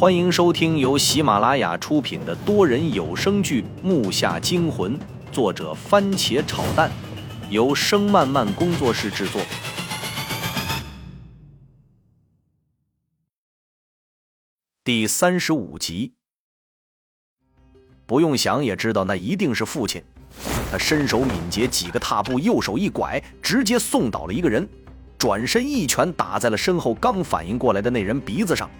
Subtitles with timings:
[0.00, 4.98] 欢迎收听由喜马拉雅出品的多人有声剧《木下惊魂》，
[5.30, 6.90] 作者番茄炒蛋，
[7.50, 9.42] 由声漫漫工作室制作。
[14.82, 16.14] 第三十五集，
[18.06, 20.02] 不用想也知道那一定是父亲。
[20.72, 24.66] 他身手敏捷，几个踏步，右手一拐，直接送倒了一个人，
[25.18, 28.70] 转身一拳打在了身后刚反应过来的那人鼻子上。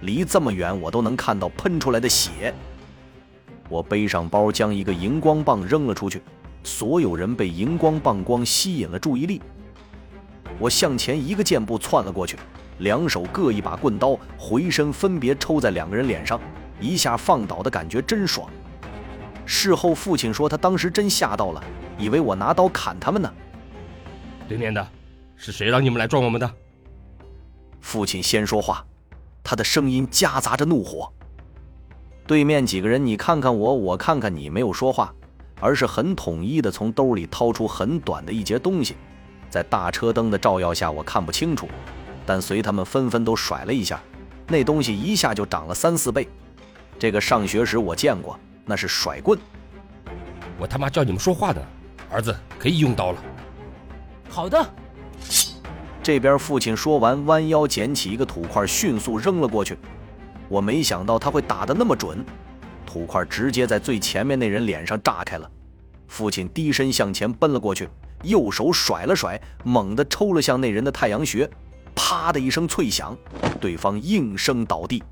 [0.00, 2.54] 离这么远，我都能看到喷出来的血。
[3.68, 6.22] 我背上包，将一个荧光棒扔了出去，
[6.62, 9.40] 所有人被荧光棒光吸引了注意力。
[10.58, 12.38] 我向前一个箭步窜了过去，
[12.78, 16.40] 两手各一把棍刀，回身分别抽在两个人脸上，
[16.80, 18.48] 一下放倒的感觉真爽。
[19.44, 21.62] 事后父亲说，他当时真吓到了，
[21.98, 23.32] 以为我拿刀砍他们呢。
[24.48, 24.88] 对面的，
[25.36, 26.50] 是谁让你们来撞我们的？
[27.80, 28.84] 父亲先说话。
[29.46, 31.08] 他的声音夹杂着怒火。
[32.26, 35.14] 对面几个人，你看看我，我看看你，没有说话，
[35.60, 38.96] 而是很统一的从兜里掏出很短的一截东西，
[39.48, 41.68] 在大车灯的照耀下，我看不清楚，
[42.26, 44.02] 但随他们纷纷都甩了一下，
[44.48, 46.26] 那东西一下就长了三四倍。
[46.98, 49.38] 这个上学时我见过，那是甩棍。
[50.58, 51.62] 我他妈叫你们说话呢，
[52.10, 53.22] 儿子可以用刀了。
[54.28, 54.74] 好的。
[56.06, 59.76] 这边父亲说完，弯腰捡起一个土块，迅速扔了过去。
[60.48, 62.24] 我没想到他会打得那么准，
[62.86, 65.50] 土块直接在最前面那人脸上炸开了。
[66.06, 67.88] 父亲低身向前奔了过去，
[68.22, 71.50] 右手甩了甩，猛地抽了向那人的太阳穴，
[71.96, 73.18] 啪的一声脆响，
[73.60, 75.02] 对方应声倒地。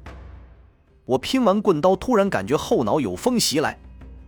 [1.06, 3.76] 我拼完棍刀，突然感觉后脑有风袭来，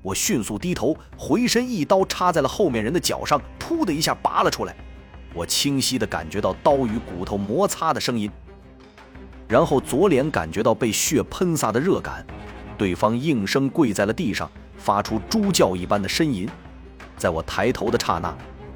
[0.02, 4.74] 我迅速低头，回身一刀插在了后面人的脚上，噗的一下拔了出来。
[5.36, 8.30] 我清晰地感觉到刀与骨头摩擦的声音，
[9.46, 12.26] 然后左脸感觉到被血喷洒的热感，
[12.78, 16.48] 对方应声跪在了地上，发出猪叫一般的呻吟。
[17.18, 18.34] 在我抬头的刹那，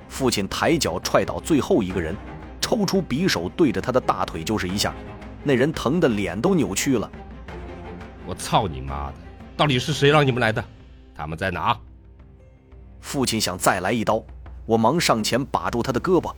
[0.09, 2.15] 父亲抬脚踹倒最后一个人，
[2.60, 4.94] 抽出匕首对着他的大腿就是一下，
[5.43, 7.10] 那人疼得脸都扭曲了。
[8.26, 9.15] 我操你妈的！
[9.56, 10.62] 到底是谁让你们来的？
[11.15, 11.75] 他们在哪？
[13.00, 14.22] 父亲想再来一刀，
[14.66, 16.31] 我忙上前把住他的胳膊。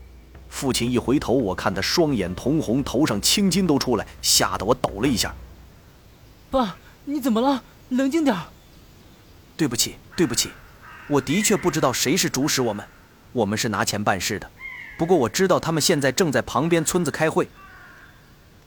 [0.53, 5.35] 父亲一回头，我看他双眼通红，头上青筋都出来，吓得我抖了一下。
[6.51, 6.77] 爸，
[7.07, 7.65] 你怎么了？
[7.89, 8.37] 冷静点。
[9.57, 10.51] 对不起，对不起，
[11.09, 12.87] 我的确不知道谁是主使我们，
[13.33, 14.49] 我们是拿钱办事的。
[14.99, 17.49] 不过我知道他们现在正在旁边村子开会。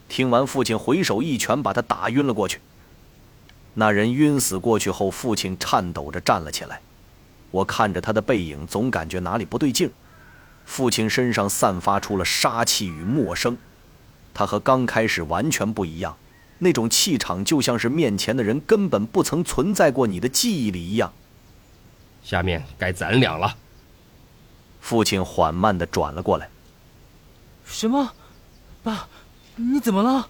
[0.08, 2.60] 听完，父亲回手一拳把他打晕了过去。
[3.74, 6.80] 那人晕死过去后，父亲颤抖着站了起来。
[7.52, 9.90] 我看着他的背影，总感觉哪里不对劲。
[10.66, 13.56] 父亲身上散发出了杀气与陌生，
[14.34, 16.18] 他和刚开始完全不一样，
[16.58, 21.12] 那种气场就像是面前的人根本不曾存在过你的记忆里一样。
[22.22, 23.56] 下面该咱俩了。
[24.80, 26.50] 父亲缓慢地转了过来。
[27.64, 28.12] 什么？
[28.82, 29.08] 爸，
[29.54, 30.28] 你怎么了？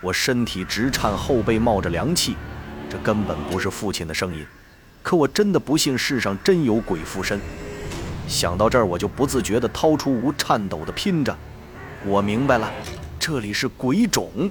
[0.00, 2.34] 我身体直颤，后背冒着凉气，
[2.90, 4.44] 这根本不是父亲的声音，
[5.02, 7.40] 可我真的不信世上真有鬼附身。
[8.28, 11.36] 想到这儿，我就不自觉地掏出无颤抖地拼着。
[12.04, 12.70] 我明白了，
[13.18, 14.50] 这里是鬼冢。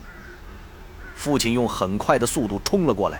[1.15, 3.19] 父亲用很快的速度冲了过来，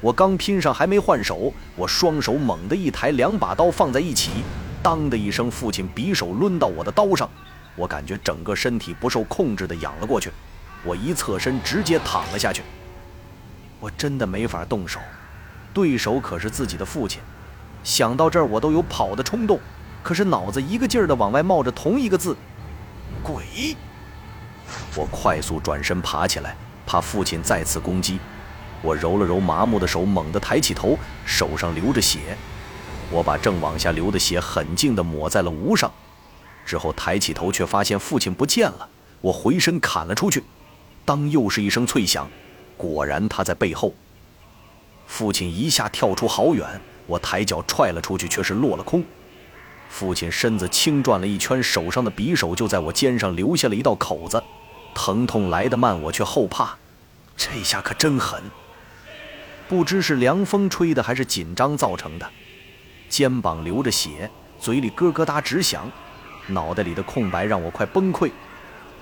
[0.00, 4.30] 我刚拼上还没换手，我双手猛地一抬，两把刀放在一起，
[4.82, 7.28] 当的一声，父亲匕首抡到我的刀上，
[7.76, 10.30] 我感觉整个身体不受控制地仰了过去，
[10.84, 12.62] 我一侧身直接躺了下去。
[13.78, 15.00] 我真的没法动手，
[15.72, 17.20] 对手可是自己的父亲。
[17.82, 19.58] 想到这儿，我都有跑的冲动。
[20.02, 22.36] 可是脑子一个劲儿的往外冒着同一个字
[23.22, 23.76] ：“鬼。”
[24.96, 26.56] 我快速转身爬起来，
[26.86, 28.18] 怕父亲再次攻击。
[28.82, 32.36] 我揉了揉麻木的手，猛地抬起头，手上流着血。
[33.10, 35.90] 我把正往下流的血狠劲地抹在了无上。
[36.64, 38.88] 之后抬起头，却发现父亲不见了。
[39.20, 40.42] 我回身砍了出去，
[41.04, 42.28] 当又是一声脆响，
[42.76, 43.92] 果然他在背后。
[45.06, 49.04] 父亲一下跳出好远，我抬脚踹了出去，却是落了空。
[49.90, 54.42] 父亲身子轻转了一圈，手上的匕首就在我肩上留下了一道口子，
[54.94, 56.78] 疼痛来得慢，我却后怕。
[57.36, 58.42] 这下可真狠！
[59.68, 62.30] 不知是凉风吹的还是紧张造成的，
[63.08, 65.90] 肩膀流着血，嘴里咯咯哒直响，
[66.46, 68.30] 脑袋里的空白让我快崩溃。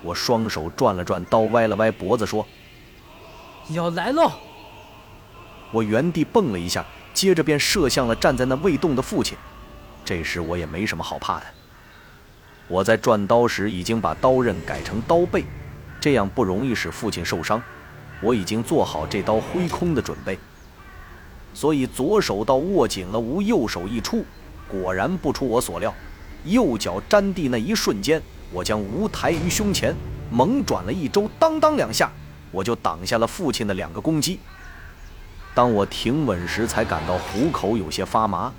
[0.01, 2.45] 我双手转了转刀，歪了歪脖子说
[3.69, 4.31] ：“要来喽！”
[5.71, 6.83] 我原地蹦了一下，
[7.13, 9.37] 接着便射向了站在那未动的父亲。
[10.09, 11.45] 这时我也没什么好怕的。
[12.67, 15.43] 我在转刀时已经把刀刃改成刀背，
[16.01, 17.61] 这样不容易使父亲受伤。
[18.19, 20.39] 我已经做好这刀挥空的准备，
[21.53, 24.25] 所以左手刀握紧了，无右手一出，
[24.67, 25.93] 果然不出我所料，
[26.43, 28.19] 右脚沾地那一瞬间，
[28.51, 29.93] 我将无抬于胸前，
[30.31, 32.11] 猛转了一周，当当两下，
[32.49, 34.39] 我就挡下了父亲的两个攻击。
[35.53, 38.51] 当我停稳时，才感到虎口有些发麻，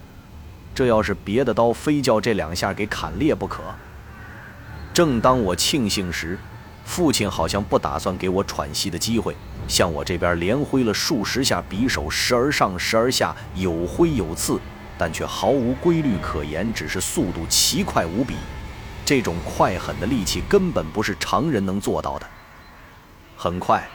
[0.75, 3.63] 这要是别的刀，非叫这两下给砍裂不可。
[4.93, 6.39] 正当我庆幸时，
[6.85, 9.37] 父亲好像不打算给我喘息的机会，
[9.69, 14.59] 向我这边连挥了数十下匕首，时而上，时而下，有挥有刺，
[14.99, 18.35] 但却毫无规律可言，只是速度奇快无比。
[19.05, 22.27] 这种快狠的力气根本不是常人能做到的。
[23.37, 23.89] 很快，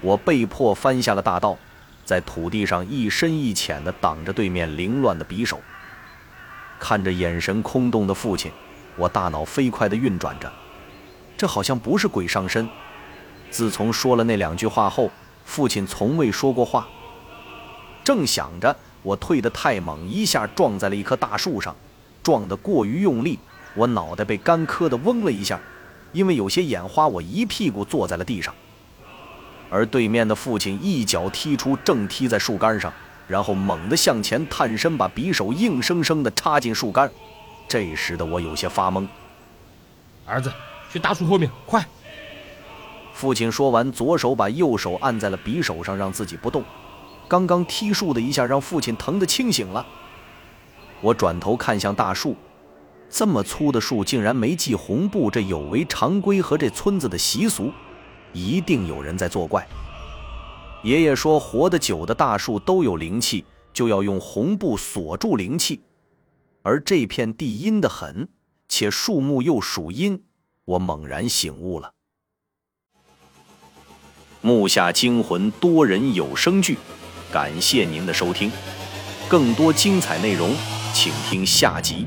[0.00, 1.56] 我被迫翻下了大道，
[2.04, 5.60] 在土地上一深一浅地挡着对面凌乱的匕首。
[6.78, 8.50] 看着眼神空洞的父亲。
[8.96, 10.50] 我大脑飞快地运转着，
[11.36, 12.66] 这好像不是鬼上身。
[13.50, 15.10] 自从说了那两句话后，
[15.44, 16.88] 父亲从未说过话。
[18.02, 21.76] 正想着，我退得太猛，一下撞在了一棵大树上，
[22.22, 23.38] 撞得过于用力，
[23.74, 25.60] 我脑袋被干磕得嗡了一下，
[26.12, 28.54] 因为有些眼花，我一屁股坐在了地上。
[29.68, 32.92] 而对面的父亲一脚踢出，正踢在树干上，
[33.28, 37.10] 然后猛地向前探身，把匕首硬生生地插进树干。
[37.68, 39.06] 这时的我有些发懵。
[40.24, 40.52] 儿子，
[40.92, 41.84] 去大树后面，快！
[43.12, 46.62] 父亲说完，左手把右手按在了匕首上，让自己不动。
[47.26, 49.84] 刚刚踢树的一下，让父亲疼得清醒了。
[51.00, 52.36] 我转头看向大树，
[53.08, 57.72] 这么粗的树竟然没系红布，这有违常规和这村子的习俗，
[58.32, 59.66] 一定有人在作怪。
[60.86, 65.80] 爷爷说，活得久的大树都有灵气，就要用红布锁住灵气。
[66.62, 68.28] 而这片地阴得很，
[68.68, 70.22] 且树木又属阴，
[70.64, 71.92] 我猛然醒悟了。
[74.40, 76.78] 木下惊魂多人有声剧，
[77.32, 78.52] 感谢您的收听，
[79.28, 80.54] 更多精彩内容，
[80.94, 82.06] 请听下集。